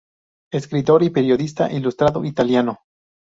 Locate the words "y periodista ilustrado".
1.03-2.25